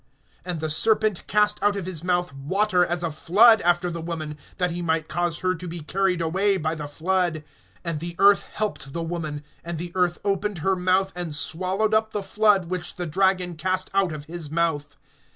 [0.47, 4.35] (15)And the serpent cast out of his mouth water as a flood after the woman,
[4.57, 7.43] that he might cause her to be carried away by the flood.
[7.85, 12.13] (16)And the earth helped the woman; and the earth opened her mouth, and swallowed up
[12.13, 14.97] the flood which the dragon cast out of his mouth.